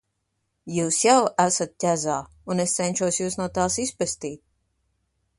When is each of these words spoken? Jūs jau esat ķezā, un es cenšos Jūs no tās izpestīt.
Jūs 0.75 1.01
jau 1.07 1.17
esat 1.43 1.75
ķezā, 1.83 2.15
un 2.53 2.63
es 2.63 2.73
cenšos 2.79 3.19
Jūs 3.23 3.37
no 3.41 3.47
tās 3.59 3.77
izpestīt. 3.85 4.41